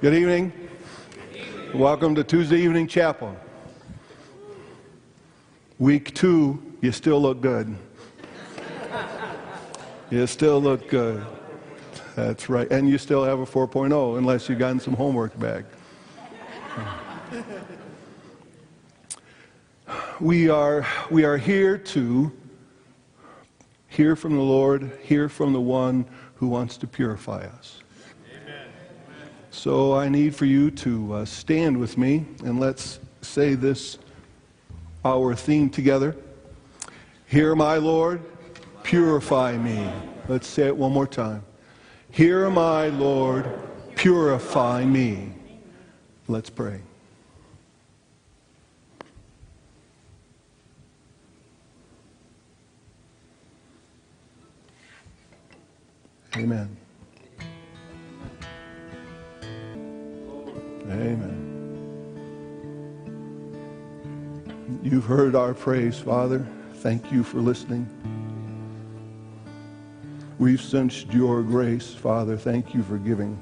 [0.00, 0.50] Good evening.
[1.74, 3.36] Welcome to Tuesday Evening Chapel.
[5.78, 7.76] Week two, you still look good.
[10.08, 11.22] You still look good.
[12.16, 12.66] That's right.
[12.72, 15.66] And you still have a 4.0 unless you've gotten some homework back.
[20.18, 22.32] We are, we are here to
[23.88, 26.06] hear from the Lord, hear from the one
[26.36, 27.79] who wants to purify us.
[29.50, 33.98] So I need for you to uh, stand with me and let's say this,
[35.04, 36.16] our theme together.
[37.26, 38.22] Hear my Lord,
[38.82, 39.90] purify me.
[40.28, 41.42] Let's say it one more time.
[42.10, 43.50] Hear my Lord,
[43.96, 45.32] purify me.
[46.28, 46.80] Let's pray.
[56.36, 56.79] Amen.
[60.90, 61.46] Amen.
[64.82, 66.46] You've heard our praise, Father.
[66.74, 67.88] Thank you for listening.
[70.38, 72.36] We've sensed your grace, Father.
[72.36, 73.40] Thank you for giving.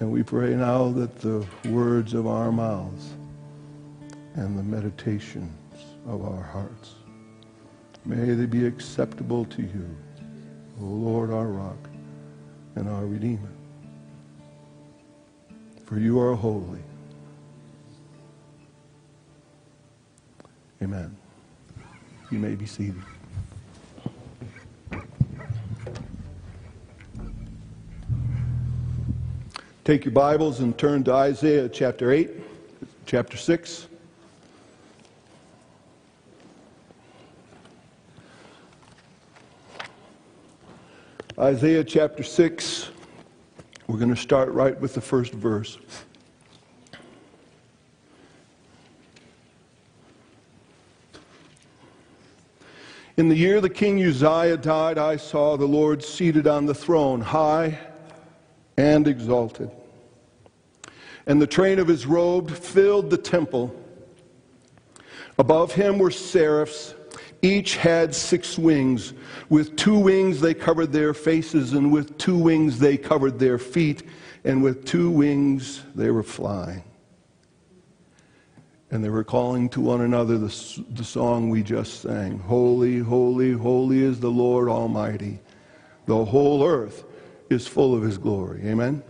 [0.00, 3.10] And we pray now that the words of our mouths
[4.34, 5.52] and the meditations
[6.08, 6.96] of our hearts.
[8.04, 9.96] May they be acceptable to you,
[10.80, 11.78] O Lord, our rock
[12.74, 13.48] and our Redeemer.
[15.84, 16.80] For you are holy.
[20.82, 21.16] Amen.
[22.30, 23.02] You may be seated.
[29.84, 32.30] Take your Bibles and turn to Isaiah chapter 8,
[33.04, 33.86] chapter 6.
[41.42, 42.90] Isaiah chapter 6.
[43.88, 45.76] We're going to start right with the first verse.
[53.16, 57.20] In the year the king Uzziah died, I saw the Lord seated on the throne,
[57.20, 57.76] high
[58.76, 59.68] and exalted.
[61.26, 63.74] And the train of his robe filled the temple.
[65.40, 66.94] Above him were seraphs.
[67.42, 69.14] Each had six wings.
[69.48, 74.04] With two wings they covered their faces, and with two wings they covered their feet,
[74.44, 76.84] and with two wings they were flying.
[78.92, 83.52] And they were calling to one another the, the song we just sang Holy, holy,
[83.52, 85.40] holy is the Lord Almighty.
[86.06, 87.04] The whole earth
[87.50, 88.62] is full of his glory.
[88.66, 89.02] Amen?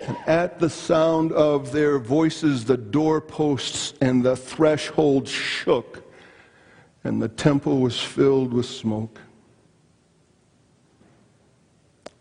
[0.00, 6.09] And at the sound of their voices, the doorposts and the threshold shook
[7.04, 9.18] and the temple was filled with smoke.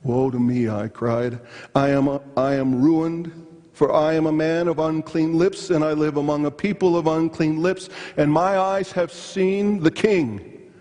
[0.03, 1.39] Woe to me, I cried.
[1.75, 5.83] I am, a, I am ruined, for I am a man of unclean lips, and
[5.83, 10.71] I live among a people of unclean lips, and my eyes have seen the King,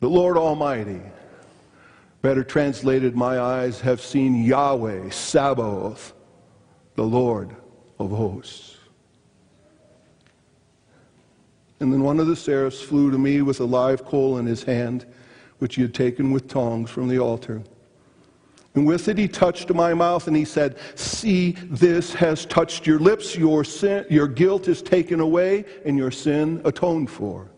[0.00, 1.00] the Lord Almighty.
[2.20, 6.12] Better translated, my eyes have seen Yahweh, Sabaoth,
[6.94, 7.56] the Lord
[7.98, 8.71] of hosts.
[11.82, 14.62] And then one of the seraphs flew to me with a live coal in his
[14.62, 15.04] hand,
[15.58, 17.60] which he had taken with tongs from the altar.
[18.76, 23.00] And with it he touched my mouth and he said, See, this has touched your
[23.00, 23.34] lips.
[23.34, 27.50] Your, sin, your guilt is taken away and your sin atoned for.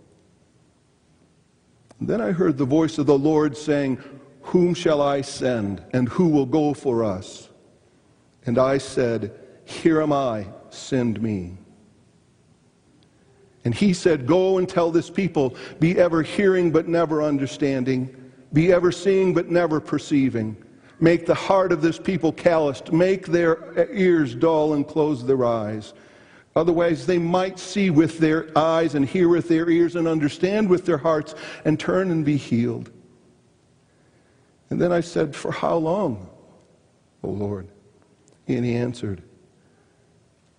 [2.00, 4.02] And then I heard the voice of the Lord saying,
[4.40, 7.50] Whom shall I send and who will go for us?
[8.46, 11.58] And I said, Here am I, send me.
[13.64, 18.14] And he said, Go and tell this people, be ever hearing but never understanding,
[18.52, 20.56] be ever seeing but never perceiving.
[21.00, 25.94] Make the heart of this people calloused, make their ears dull and close their eyes.
[26.54, 30.86] Otherwise, they might see with their eyes and hear with their ears and understand with
[30.86, 31.34] their hearts
[31.64, 32.92] and turn and be healed.
[34.70, 36.28] And then I said, For how long,
[37.24, 37.68] O Lord?
[38.46, 39.22] And he answered,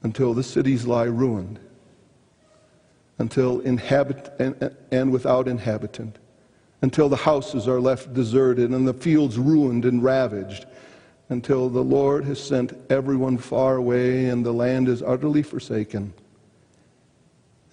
[0.04, 1.60] Until the cities lie ruined
[3.18, 6.18] until inhabit and, and without inhabitant,
[6.82, 10.66] until the houses are left deserted and the fields ruined and ravaged,
[11.30, 16.14] until the Lord has sent everyone far away and the land is utterly forsaken.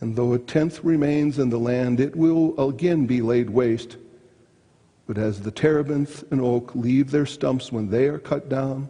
[0.01, 3.97] And though a tenth remains in the land, it will again be laid waste.
[5.07, 8.89] But as the terebinth and oak leave their stumps when they are cut down,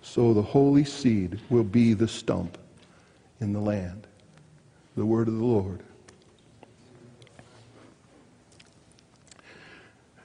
[0.00, 2.58] so the holy seed will be the stump
[3.40, 4.06] in the land
[4.96, 5.82] the word of the Lord.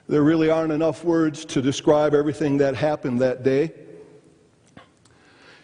[0.09, 3.73] There really aren't enough words to describe everything that happened that day.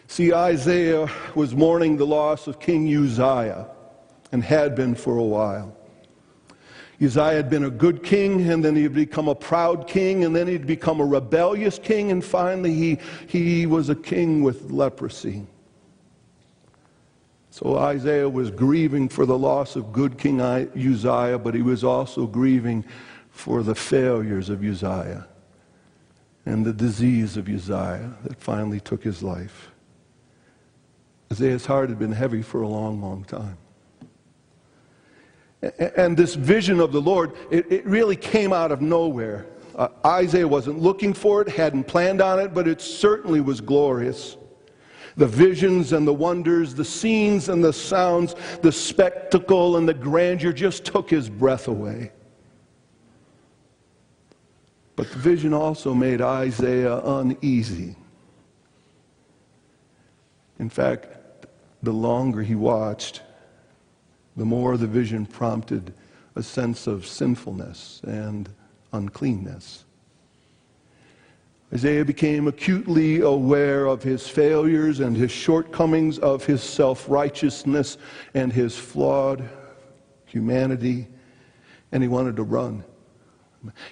[0.07, 3.67] See, Isaiah was mourning the loss of King Uzziah
[4.31, 5.75] and had been for a while.
[7.01, 10.47] Uzziah had been a good king, and then he'd become a proud king, and then
[10.47, 12.97] he'd become a rebellious king, and finally he,
[13.27, 15.45] he was a king with leprosy.
[17.53, 22.25] So Isaiah was grieving for the loss of good King Uzziah, but he was also
[22.25, 22.83] grieving
[23.29, 25.27] for the failures of Uzziah
[26.47, 29.69] and the disease of Uzziah that finally took his life.
[31.31, 33.59] Isaiah's heart had been heavy for a long, long time.
[35.95, 39.45] And this vision of the Lord, it, it really came out of nowhere.
[39.75, 44.37] Uh, Isaiah wasn't looking for it, hadn't planned on it, but it certainly was glorious.
[45.15, 50.53] The visions and the wonders, the scenes and the sounds, the spectacle and the grandeur
[50.53, 52.11] just took his breath away.
[54.95, 57.95] But the vision also made Isaiah uneasy.
[60.59, 61.47] In fact,
[61.81, 63.21] the longer he watched,
[64.37, 65.93] the more the vision prompted
[66.35, 68.49] a sense of sinfulness and
[68.91, 69.85] uncleanness.
[71.73, 77.97] Isaiah became acutely aware of his failures and his shortcomings, of his self righteousness
[78.35, 79.49] and his flawed
[80.25, 81.07] humanity,
[81.91, 82.83] and he wanted to run.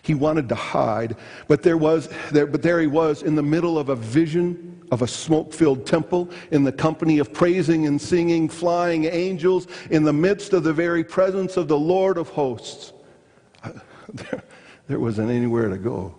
[0.04, 1.16] He wanted to hide,
[1.48, 5.02] but there was there, but there he was in the middle of a vision of
[5.02, 10.54] a smoke-filled temple, in the company of praising and singing flying angels, in the midst
[10.54, 12.94] of the very presence of the Lord of hosts.
[14.14, 14.44] There,
[14.88, 16.14] there wasn't anywhere to go.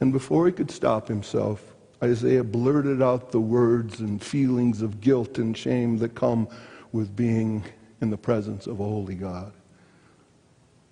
[0.00, 5.38] And before he could stop himself, Isaiah blurted out the words and feelings of guilt
[5.38, 6.48] and shame that come
[6.92, 7.64] with being
[8.00, 9.52] in the presence of a holy God.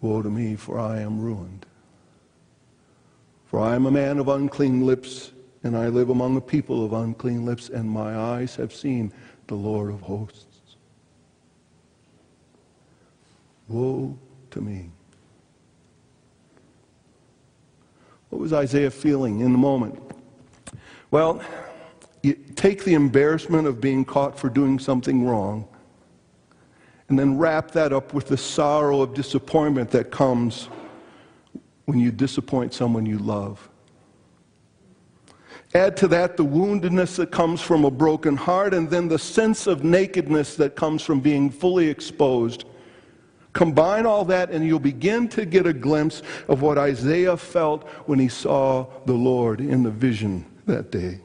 [0.00, 1.66] Woe to me, for I am ruined.
[3.46, 6.92] For I am a man of unclean lips, and I live among a people of
[6.92, 9.12] unclean lips, and my eyes have seen
[9.46, 10.76] the Lord of hosts.
[13.68, 14.18] Woe
[14.50, 14.90] to me.
[18.34, 19.96] What was Isaiah feeling in the moment?
[21.12, 21.40] Well,
[22.56, 25.68] take the embarrassment of being caught for doing something wrong
[27.08, 30.68] and then wrap that up with the sorrow of disappointment that comes
[31.84, 33.70] when you disappoint someone you love.
[35.72, 39.68] Add to that the woundedness that comes from a broken heart, and then the sense
[39.68, 42.64] of nakedness that comes from being fully exposed
[43.54, 48.18] Combine all that, and you'll begin to get a glimpse of what Isaiah felt when
[48.18, 51.20] he saw the Lord in the vision that day.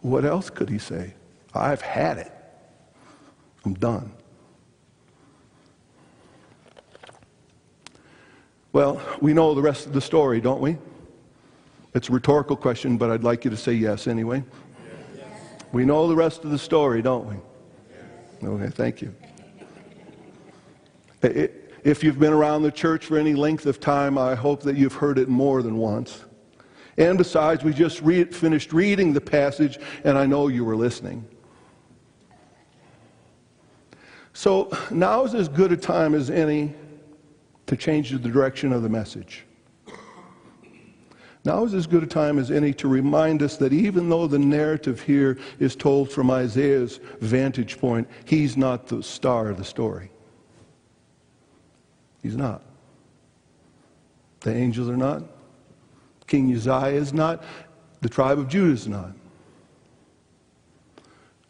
[0.00, 1.14] What else could he say?
[1.52, 2.32] I've had it.
[3.64, 4.12] I'm done.
[8.72, 10.78] Well, we know the rest of the story, don't we?
[11.94, 14.44] It's a rhetorical question, but I'd like you to say yes anyway.
[15.16, 15.26] Yes.
[15.72, 17.34] We know the rest of the story, don't we?
[17.34, 18.44] Yes.
[18.44, 19.12] Okay, thank you.
[21.22, 24.94] If you've been around the church for any length of time, I hope that you've
[24.94, 26.24] heard it more than once.
[26.96, 31.24] And besides, we just finished reading the passage, and I know you were listening.
[34.32, 36.74] So now is as good a time as any
[37.66, 39.44] to change the direction of the message.
[41.44, 44.38] Now is as good a time as any to remind us that even though the
[44.38, 50.10] narrative here is told from Isaiah's vantage point, he's not the star of the story.
[52.22, 52.62] He's not.
[54.40, 55.22] The angels are not.
[56.26, 57.42] King Uzziah is not.
[58.00, 59.12] The tribe of Judah is not.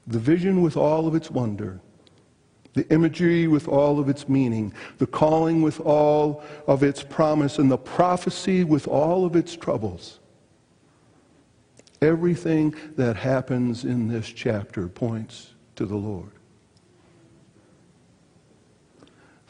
[0.06, 1.80] The vision with all of its wonder,
[2.74, 7.70] the imagery with all of its meaning, the calling with all of its promise, and
[7.70, 10.18] the prophecy with all of its troubles.
[12.02, 16.32] Everything that happens in this chapter points to the Lord.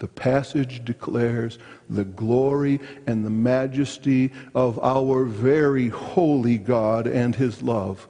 [0.00, 1.58] The passage declares
[1.90, 8.08] the glory and the majesty of our very holy God and his love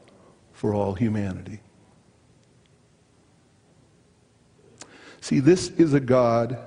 [0.53, 1.61] for all humanity.
[5.21, 6.59] See, this is a God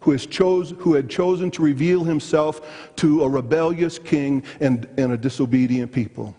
[0.00, 5.12] who, has chose, who had chosen to reveal himself to a rebellious king and, and
[5.12, 6.34] a disobedient people.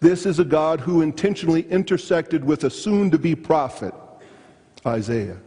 [0.00, 3.94] This is a God who intentionally intersected with a soon to be prophet,
[4.84, 5.38] Isaiah.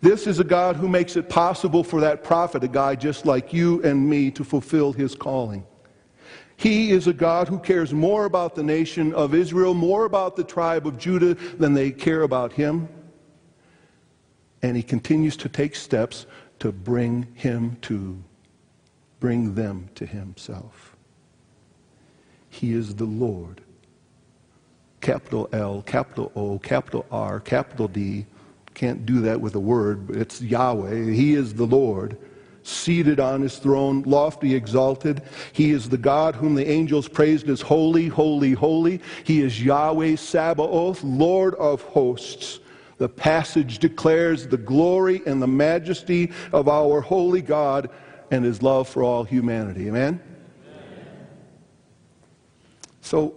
[0.00, 3.52] This is a God who makes it possible for that prophet, a guy just like
[3.52, 5.64] you and me, to fulfill his calling.
[6.56, 10.44] He is a God who cares more about the nation of Israel, more about the
[10.44, 12.88] tribe of Judah than they care about him.
[14.62, 16.26] And he continues to take steps
[16.58, 18.22] to bring him to,
[19.20, 20.96] bring them to himself.
[22.50, 23.62] He is the Lord.
[25.00, 28.26] Capital L, capital O, capital R, capital D.
[28.74, 31.10] Can't do that with a word, but it's Yahweh.
[31.10, 32.16] He is the Lord
[32.62, 35.22] seated on his throne, lofty, exalted.
[35.52, 39.00] He is the God whom the angels praised as holy, holy, holy.
[39.24, 42.60] He is Yahweh Sabaoth, Lord of hosts.
[42.98, 47.88] The passage declares the glory and the majesty of our holy God
[48.30, 49.88] and his love for all humanity.
[49.88, 50.20] Amen?
[50.66, 51.26] Amen?
[53.00, 53.34] So,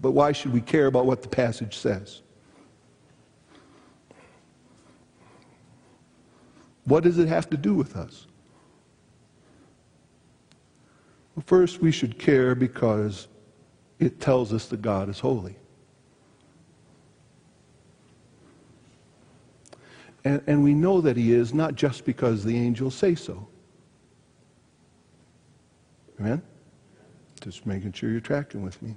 [0.00, 2.22] but why should we care about what the passage says?
[6.84, 8.26] What does it have to do with us?
[11.34, 13.28] Well, first, we should care because
[13.98, 15.56] it tells us that God is holy.
[20.24, 23.46] And, and we know that he is not just because the angels say so.
[26.18, 26.42] Amen?
[27.42, 28.96] Just making sure you're tracking with me.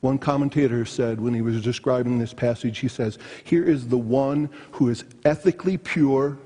[0.00, 4.48] One commentator said when he was describing this passage, he says, Here is the one
[4.72, 6.38] who is ethically pure,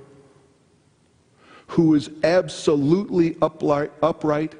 [1.66, 4.54] who is absolutely upright,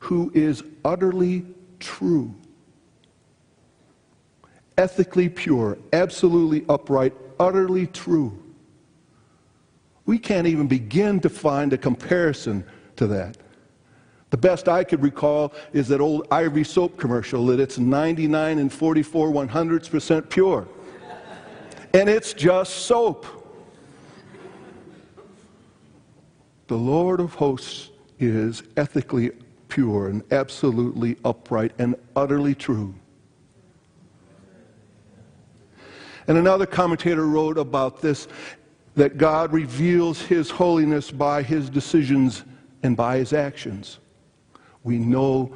[0.00, 1.44] who is utterly
[1.78, 2.34] true.
[4.76, 8.36] Ethically pure, absolutely upright, utterly true.
[10.04, 12.64] We can't even begin to find a comparison
[12.96, 13.36] to that.
[14.34, 18.72] The best I could recall is that old Ivory soap commercial that it's 99 and
[18.72, 20.66] 44 one hundredths percent pure.
[21.92, 23.26] And it's just soap.
[26.66, 29.30] The Lord of hosts is ethically
[29.68, 32.92] pure and absolutely upright and utterly true.
[36.26, 38.26] And another commentator wrote about this
[38.96, 42.42] that God reveals his holiness by his decisions
[42.82, 44.00] and by his actions.
[44.84, 45.52] We know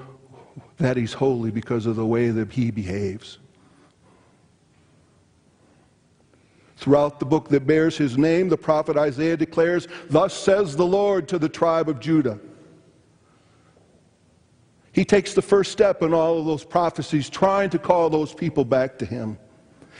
[0.79, 3.39] that he's holy because of the way that he behaves.
[6.77, 11.29] Throughout the book that bears his name, the prophet Isaiah declares, Thus says the Lord
[11.29, 12.39] to the tribe of Judah.
[14.93, 18.65] He takes the first step in all of those prophecies, trying to call those people
[18.65, 19.39] back to him.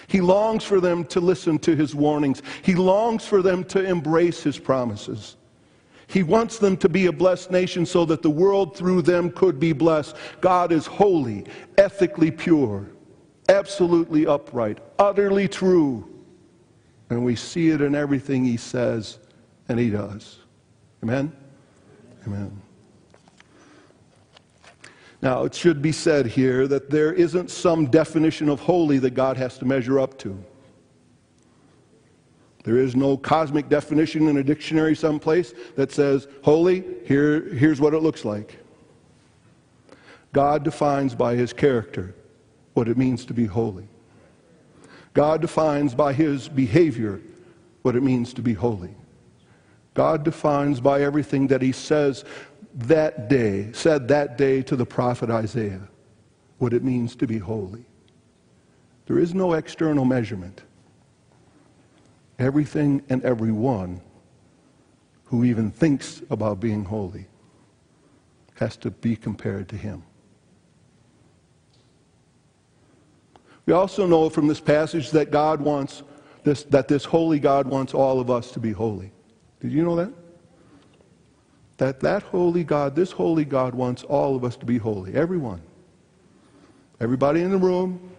[0.07, 2.43] He longs for them to listen to his warnings.
[2.63, 5.37] He longs for them to embrace his promises.
[6.09, 9.61] He wants them to be a blessed nation so that the world through them could
[9.61, 10.17] be blessed.
[10.41, 11.45] God is holy,
[11.77, 12.87] ethically pure,
[13.51, 16.09] absolutely upright, utterly true.
[17.11, 19.19] And we see it in everything he says
[19.69, 20.39] and he does.
[21.03, 21.31] Amen?
[22.27, 22.63] Amen.
[25.21, 29.37] Now, it should be said here that there isn't some definition of holy that God
[29.37, 30.43] has to measure up to.
[32.69, 37.95] There is no cosmic definition in a dictionary someplace that says, holy, here, here's what
[37.95, 38.59] it looks like.
[40.35, 42.15] God defines by his character
[42.75, 43.89] what it means to be holy.
[45.15, 47.23] God defines by his behavior
[47.81, 48.95] what it means to be holy.
[49.95, 52.27] God defines by everything that he says
[52.75, 55.89] that day, said that day to the prophet Isaiah,
[56.59, 57.87] what it means to be holy.
[59.07, 60.61] There is no external measurement.
[62.39, 64.01] Everything and everyone
[65.25, 67.27] who even thinks about being holy
[68.55, 70.03] has to be compared to him.
[73.67, 76.03] We also know from this passage that God wants
[76.45, 79.13] this, that this holy God wants all of us to be holy.
[79.61, 80.11] Did you know that?
[81.79, 85.15] that that holy God, this holy God wants all of us to be holy.
[85.15, 85.63] Everyone.
[87.01, 88.11] Everybody in the room.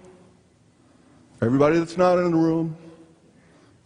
[1.41, 2.75] Everybody that's not in the room.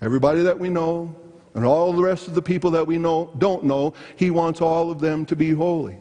[0.03, 1.15] Everybody that we know.
[1.55, 3.93] And all the rest of the people that we know don't know.
[4.15, 5.97] He wants all of them to be holy.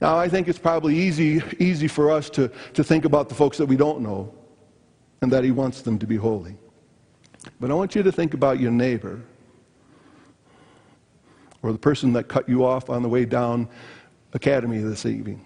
[0.00, 3.58] Now, I think it's probably easy, easy for us to, to think about the folks
[3.58, 4.32] that we don't know
[5.22, 6.56] and that he wants them to be holy.
[7.58, 9.20] But I want you to think about your neighbor
[11.62, 13.68] or the person that cut you off on the way down
[14.32, 15.44] Academy this evening,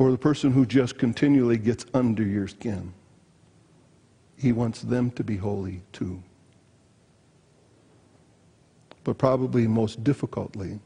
[0.00, 2.94] or the person who just continually gets under your skin.
[4.34, 6.22] He wants them to be holy too.
[9.04, 10.80] But probably most difficultly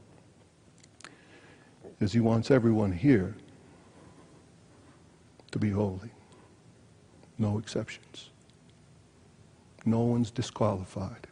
[2.00, 3.37] is he wants everyone here
[5.52, 6.11] to be holy.
[7.38, 8.30] No exceptions.
[9.87, 11.28] No one's disqualified.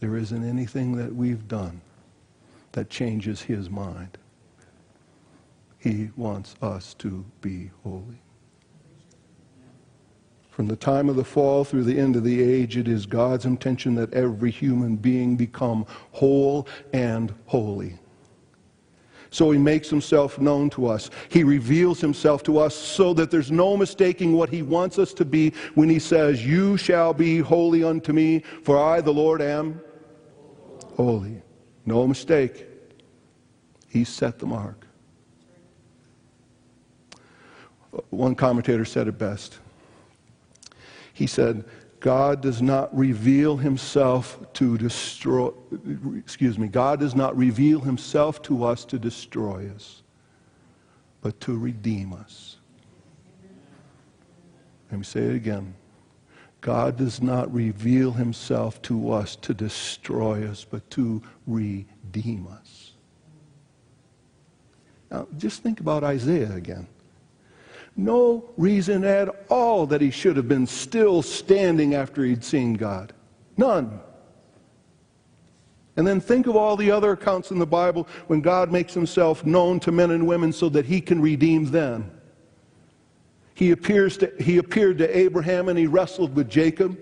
[0.00, 1.82] There isn't anything that we've done
[2.72, 4.18] that changes his mind.
[5.88, 8.20] He wants us to be holy.
[10.50, 13.46] From the time of the fall through the end of the age, it is God's
[13.46, 17.98] intention that every human being become whole and holy.
[19.30, 21.08] So he makes himself known to us.
[21.30, 25.24] He reveals himself to us so that there's no mistaking what he wants us to
[25.24, 29.80] be when he says, You shall be holy unto me, for I, the Lord, am
[30.96, 31.40] holy.
[31.86, 32.66] No mistake.
[33.88, 34.87] He set the mark.
[38.10, 39.58] One commentator said it best.
[41.12, 41.64] He said,
[42.00, 45.50] God does not reveal himself to destroy,
[46.16, 50.02] excuse me, God does not reveal himself to us to destroy us,
[51.20, 52.56] but to redeem us.
[54.90, 55.74] Let me say it again.
[56.60, 62.92] God does not reveal himself to us to destroy us, but to redeem us.
[65.10, 66.86] Now, just think about Isaiah again
[67.98, 73.12] no reason at all that he should have been still standing after he'd seen God.
[73.56, 74.00] None.
[75.96, 79.44] And then think of all the other accounts in the Bible when God makes himself
[79.44, 82.08] known to men and women so that he can redeem them.
[83.54, 86.96] He, appears to, he appeared to Abraham and he wrestled with Jacob.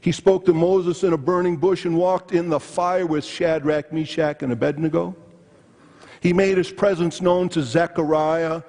[0.00, 3.92] He spoke to Moses in a burning bush and walked in the fire with Shadrach,
[3.92, 5.14] Meshach, and Abednego.
[6.20, 8.62] He made his presence known to Zechariah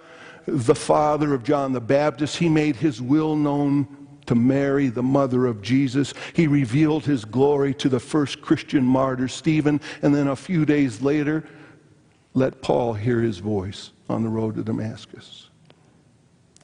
[0.46, 2.38] the father of John the Baptist.
[2.38, 3.88] He made his will known
[4.26, 6.14] to Mary, the mother of Jesus.
[6.34, 11.02] He revealed his glory to the first Christian martyr, Stephen, and then a few days
[11.02, 11.44] later,
[12.34, 15.50] let Paul hear his voice on the road to Damascus.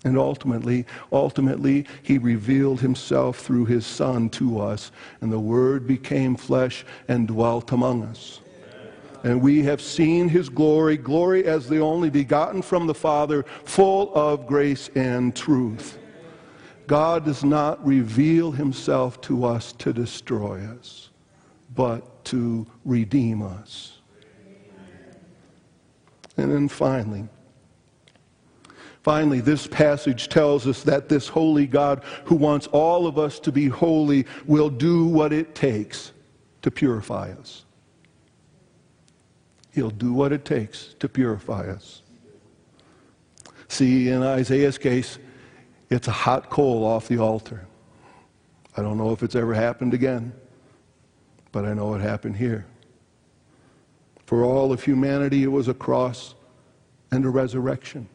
[0.05, 6.37] And ultimately, ultimately, he revealed himself through his Son to us, and the Word became
[6.37, 8.39] flesh and dwelt among us.
[9.23, 14.13] And we have seen his glory, glory as the only begotten from the Father, full
[14.15, 15.97] of grace and truth.
[16.87, 21.09] God does not reveal himself to us to destroy us,
[21.75, 23.99] but to redeem us.
[26.37, 27.27] And then finally,
[29.01, 33.51] Finally, this passage tells us that this holy God who wants all of us to
[33.51, 36.11] be holy will do what it takes
[36.61, 37.63] to purify us.
[39.79, 42.01] He'll do what it takes to purify us.
[43.69, 45.19] See, in Isaiah's case,
[45.89, 47.65] it's a hot coal off the altar.
[48.75, 50.33] I don't know if it's ever happened again,
[51.53, 52.65] but I know it happened here.
[54.25, 56.35] For all of humanity, it was a cross
[57.09, 58.09] and a resurrection.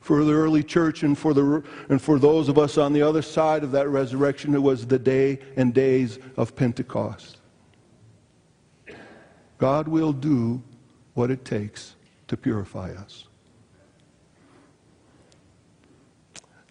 [0.00, 3.22] For the early church and for, the, and for those of us on the other
[3.22, 7.38] side of that resurrection, it was the day and days of Pentecost.
[9.62, 10.60] God will do
[11.14, 11.94] what it takes
[12.26, 13.28] to purify us.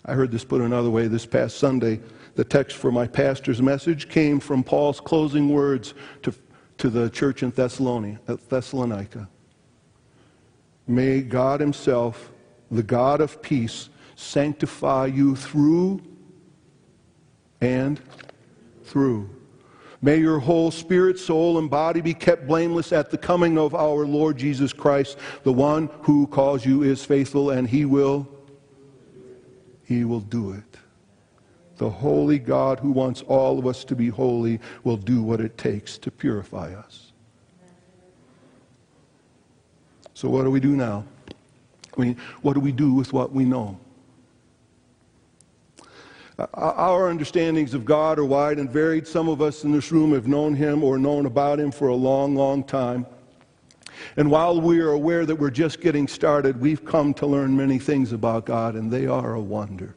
[0.03, 2.01] I heard this put another way this past Sunday.
[2.35, 6.33] The text for my pastor's message came from Paul's closing words to,
[6.79, 9.29] to the church in Thessalonica.
[10.85, 12.29] May God Himself,
[12.69, 16.01] the God of peace, sanctify you through
[17.61, 18.01] and
[18.83, 19.29] through
[20.01, 24.05] May your whole spirit, soul, and body be kept blameless at the coming of our
[24.05, 25.17] Lord Jesus Christ.
[25.43, 28.27] The one who calls you is faithful, and he will
[29.83, 30.77] he will do it.
[31.75, 35.57] The holy God who wants all of us to be holy will do what it
[35.57, 37.11] takes to purify us.
[40.13, 41.03] So what do we do now?
[41.97, 43.77] I mean, what do we do with what we know?
[46.53, 49.07] Our understandings of God are wide and varied.
[49.07, 51.95] Some of us in this room have known Him or known about Him for a
[51.95, 53.05] long, long time.
[54.17, 57.79] And while we are aware that we're just getting started, we've come to learn many
[57.79, 59.95] things about God, and they are a wonder.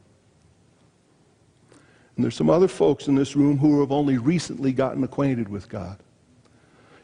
[2.17, 5.69] And there's some other folks in this room who have only recently gotten acquainted with
[5.69, 5.99] God.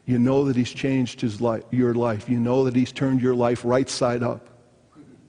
[0.05, 2.29] You know that He's changed his life, your life.
[2.29, 4.50] You know that He's turned your life right side up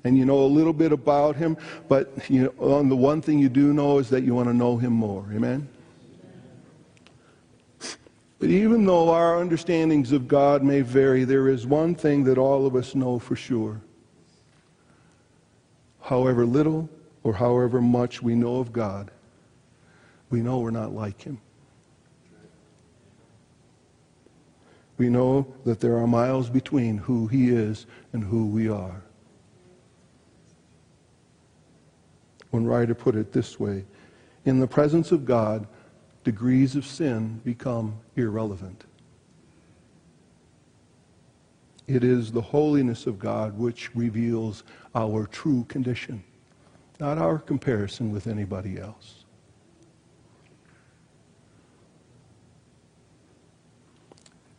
[0.05, 1.57] and you know a little bit about him,
[1.89, 4.55] but you know, on the one thing you do know is that you want to
[4.55, 5.25] know him more.
[5.33, 5.69] Amen?
[8.39, 12.67] But even though our understandings of God may vary, there is one thing that all
[12.67, 13.81] of us know for sure.
[16.01, 16.91] However little
[17.23, 19.13] or however much we know of God,
[20.29, 21.41] we know we're not like him.
[24.99, 29.03] We know that there are miles between who he is and who we are.
[32.53, 33.85] One writer put it this way
[34.45, 35.67] In the presence of God,
[36.23, 38.85] degrees of sin become irrelevant.
[41.89, 44.63] It is the holiness of God which reveals
[44.95, 46.23] our true condition,
[47.01, 49.25] not our comparison with anybody else.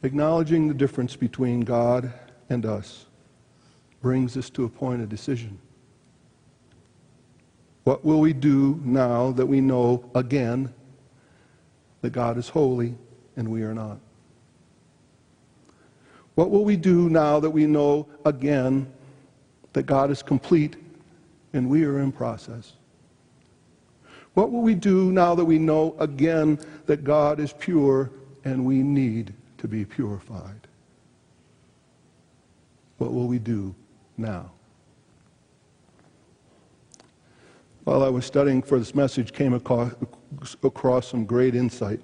[0.01, 2.11] Acknowledging the difference between God
[2.49, 3.05] and us
[4.01, 5.59] brings us to a point of decision.
[7.83, 10.73] What will we do now that we know again
[12.01, 12.95] that God is holy
[13.35, 13.99] and we are not?
[16.35, 18.91] What will we do now that we know again
[19.73, 20.75] that God is complete
[21.51, 22.73] and we are in process?
[24.33, 28.09] What will we do now that we know again that God is pure
[28.45, 30.67] and we need to be purified?
[32.97, 33.75] What will we do
[34.17, 34.51] now?
[37.83, 39.93] While I was studying for this message, came across,
[40.63, 41.99] across some great insight.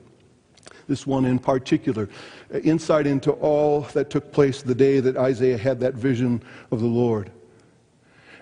[0.87, 2.09] This one in particular,
[2.53, 6.81] uh, insight into all that took place the day that Isaiah had that vision of
[6.81, 7.31] the Lord.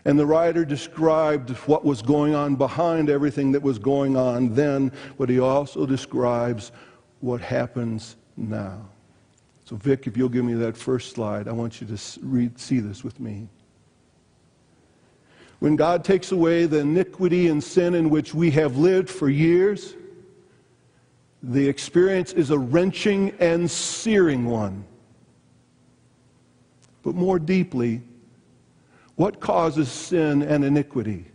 [0.06, 4.92] And the writer described what was going on behind everything that was going on then,
[5.18, 6.72] but he also describes
[7.20, 8.88] what happens now.
[9.66, 12.80] So, Vic, if you'll give me that first slide, I want you to read, see
[12.80, 13.50] this with me.
[15.60, 19.96] When God takes away the iniquity and sin in which we have lived for years,
[21.42, 24.86] the experience is a wrenching and searing one.
[27.04, 28.02] But more deeply,
[29.16, 31.26] what causes sin and iniquity?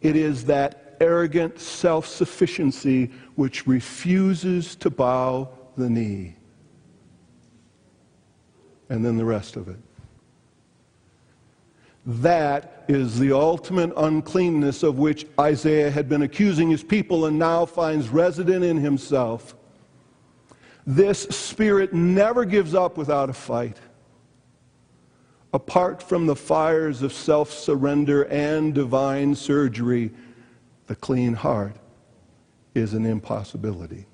[0.00, 6.36] It is that arrogant self sufficiency which refuses to bow the knee.
[8.88, 9.78] And then the rest of it.
[12.06, 17.64] That is the ultimate uncleanness of which Isaiah had been accusing his people and now
[17.64, 19.54] finds resident in himself.
[20.86, 23.78] This spirit never gives up without a fight
[25.52, 30.10] apart from the fires of self surrender and divine surgery,
[30.86, 31.74] the clean heart
[32.74, 34.06] is an impossibility.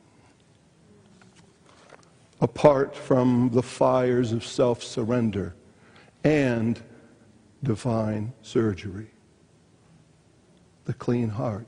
[2.40, 5.54] Apart from the fires of self surrender
[6.24, 6.80] and
[7.62, 9.10] divine surgery,
[10.84, 11.66] the clean heart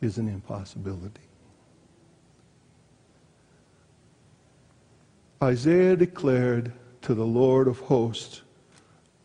[0.00, 1.20] is an impossibility.
[5.42, 8.42] Isaiah declared to the Lord of hosts,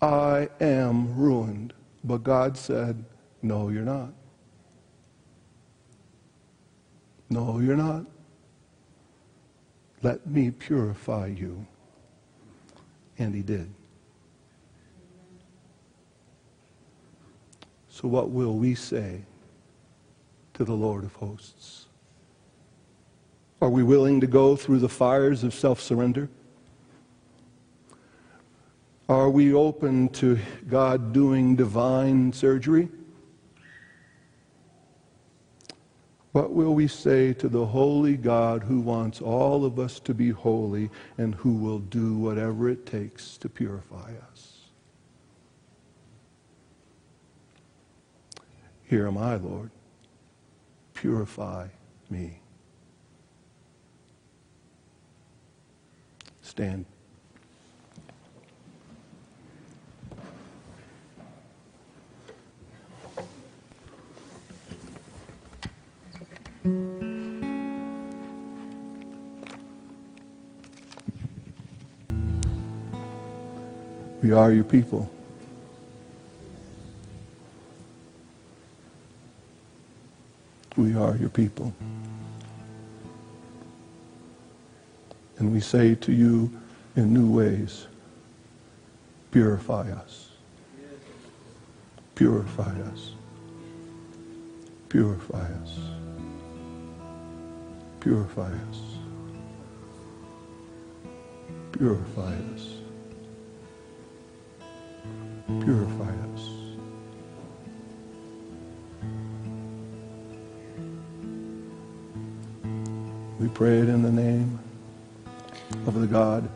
[0.01, 1.73] I am ruined.
[2.03, 3.05] But God said,
[3.41, 4.13] No, you're not.
[7.29, 8.05] No, you're not.
[10.01, 11.65] Let me purify you.
[13.17, 13.73] And he did.
[17.93, 19.21] So, what will we say
[20.55, 21.85] to the Lord of hosts?
[23.61, 26.27] Are we willing to go through the fires of self surrender?
[29.07, 32.89] Are we open to God doing divine surgery?
[36.31, 40.31] What will we say to the holy God who wants all of us to be
[40.31, 44.52] holy and who will do whatever it takes to purify us?
[48.93, 49.71] Here am I, Lord.
[50.93, 51.69] Purify
[52.11, 52.41] me.
[56.43, 56.85] Stand.
[74.21, 75.11] We are your people.
[80.83, 81.73] We are your people.
[85.37, 86.51] And we say to you
[86.97, 87.87] in new ways,
[89.31, 90.27] purify us.
[92.15, 93.13] Purify us.
[94.89, 95.79] Purify us.
[98.01, 98.81] Purify us.
[101.71, 102.67] Purify us.
[105.47, 106.12] Purify us.
[113.43, 114.57] We pray it in the name
[115.85, 116.49] of the God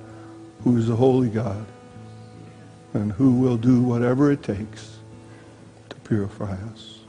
[0.64, 1.66] who is a holy God
[2.94, 4.98] and who will do whatever it takes
[5.90, 7.00] to purify us.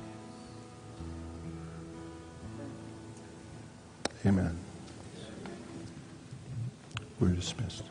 [4.26, 4.58] Amen.
[7.20, 7.84] We're dismissed.